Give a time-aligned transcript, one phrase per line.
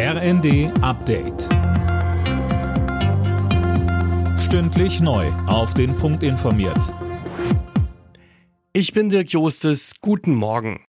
[0.00, 1.48] RND Update.
[4.38, 5.26] Stündlich neu.
[5.48, 6.94] Auf den Punkt informiert.
[8.72, 9.94] Ich bin Dirk Jostes.
[10.00, 10.84] Guten Morgen.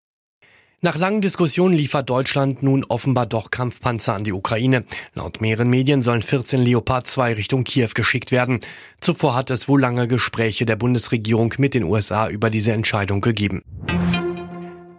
[0.82, 4.84] Nach langen Diskussionen liefert Deutschland nun offenbar doch Kampfpanzer an die Ukraine.
[5.14, 8.60] Laut mehreren Medien sollen 14 Leopard 2 Richtung Kiew geschickt werden.
[9.00, 13.64] Zuvor hat es wohl lange Gespräche der Bundesregierung mit den USA über diese Entscheidung gegeben.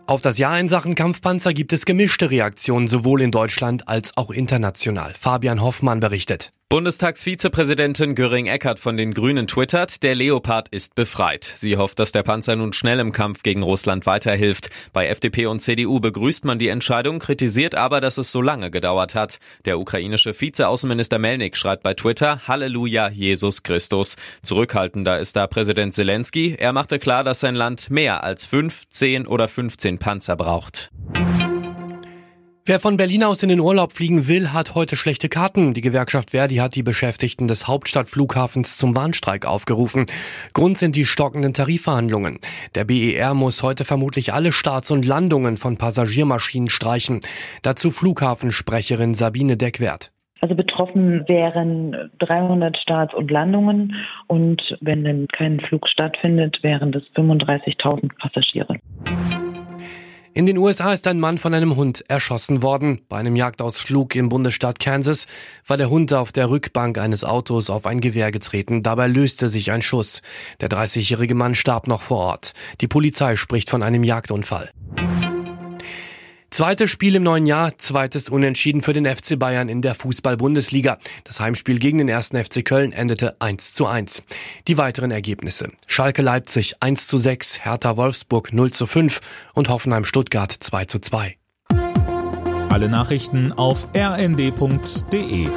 [0.08, 4.30] Auf das Jahr in Sachen Kampfpanzer gibt es gemischte Reaktionen, sowohl in Deutschland als auch
[4.30, 5.12] international.
[5.12, 6.50] Fabian Hoffmann berichtet.
[6.70, 11.44] Bundestagsvizepräsidentin Göring-Eckardt von den Grünen twittert, der Leopard ist befreit.
[11.44, 14.68] Sie hofft, dass der Panzer nun schnell im Kampf gegen Russland weiterhilft.
[14.92, 19.14] Bei FDP und CDU begrüßt man die Entscheidung, kritisiert aber, dass es so lange gedauert
[19.14, 19.38] hat.
[19.64, 24.16] Der ukrainische Vizeaußenminister Melnik schreibt bei Twitter, Halleluja, Jesus Christus.
[24.42, 26.54] Zurückhaltender ist da Präsident Zelensky.
[26.58, 30.90] Er machte klar, dass sein Land mehr als fünf, zehn oder 15 Panzer braucht.
[32.68, 35.72] Wer von Berlin aus in den Urlaub fliegen will, hat heute schlechte Karten.
[35.72, 40.04] Die Gewerkschaft Verdi hat die Beschäftigten des Hauptstadtflughafens zum Warnstreik aufgerufen.
[40.52, 42.40] Grund sind die stockenden Tarifverhandlungen.
[42.74, 47.20] Der BER muss heute vermutlich alle Starts und Landungen von Passagiermaschinen streichen.
[47.62, 50.12] Dazu Flughafensprecherin Sabine Deckwert.
[50.42, 53.94] Also betroffen wären 300 Starts und Landungen
[54.26, 58.76] und wenn denn kein Flug stattfindet, wären das 35.000 Passagiere.
[60.38, 63.00] In den USA ist ein Mann von einem Hund erschossen worden.
[63.08, 65.26] Bei einem Jagdausflug im Bundesstaat Kansas
[65.66, 68.84] war der Hund auf der Rückbank eines Autos auf ein Gewehr getreten.
[68.84, 70.22] Dabei löste sich ein Schuss.
[70.60, 72.52] Der 30-jährige Mann starb noch vor Ort.
[72.80, 74.70] Die Polizei spricht von einem Jagdunfall.
[76.50, 80.98] Zweites Spiel im neuen Jahr, zweites Unentschieden für den FC Bayern in der Fußball-Bundesliga.
[81.24, 84.22] Das Heimspiel gegen den ersten FC Köln endete 1 zu 1.
[84.66, 85.68] Die weiteren Ergebnisse.
[85.86, 89.20] Schalke Leipzig 1 zu 6, Hertha Wolfsburg 0 zu 5
[89.52, 91.36] und Hoffenheim Stuttgart 2 zu 2.
[92.70, 95.48] Alle Nachrichten auf rnd.de